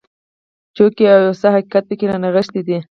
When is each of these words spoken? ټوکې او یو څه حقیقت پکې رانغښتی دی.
ټوکې 0.75 1.05
او 1.13 1.19
یو 1.25 1.33
څه 1.41 1.47
حقیقت 1.55 1.83
پکې 1.89 2.05
رانغښتی 2.09 2.61
دی. 2.67 2.77